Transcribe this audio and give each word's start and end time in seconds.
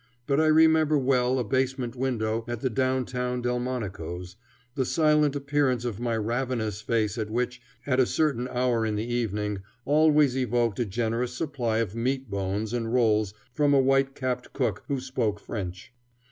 But 0.25 0.39
I 0.41 0.47
remember 0.47 0.97
well 0.97 1.37
a 1.37 1.43
basement 1.43 1.95
window 1.95 2.43
at 2.47 2.61
the 2.61 2.71
down 2.71 3.05
town 3.05 3.43
Delmonico's, 3.43 4.35
the 4.73 4.83
silent 4.83 5.35
appearance 5.35 5.85
of 5.85 5.99
my 5.99 6.15
ravenous 6.17 6.81
face 6.81 7.19
at 7.19 7.29
which, 7.29 7.61
at 7.85 7.99
a 7.99 8.07
certain 8.07 8.47
hour 8.47 8.83
in 8.83 8.95
the 8.95 9.05
evening, 9.07 9.61
always 9.85 10.35
evoked 10.35 10.79
a 10.79 10.85
generous 10.85 11.33
supply 11.35 11.77
of 11.77 11.93
meat 11.95 12.31
bones 12.31 12.73
and 12.73 12.91
rolls 12.91 13.35
from 13.53 13.75
a 13.75 13.79
white 13.79 14.15
capped 14.15 14.53
cook 14.53 14.83
who 14.87 14.99
spoke 14.99 15.39
French. 15.39 15.93